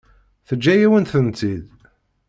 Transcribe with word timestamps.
Teǧǧa-yawen-tent-id. 0.47 1.63